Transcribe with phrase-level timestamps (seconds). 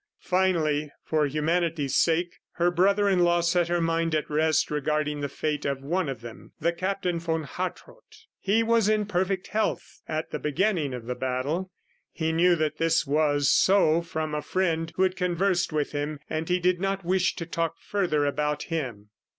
[0.17, 5.29] Finally, for humanity's sake, her brother in law set her mind at rest regarding the
[5.29, 8.25] fate of one of them, the Captain von Hartrott.
[8.39, 11.69] He was in perfect health at the beginning of the battle.
[12.11, 16.19] He knew that this was so from a friend who had conversed with him...
[16.27, 19.09] and he did not wish to talk further about him.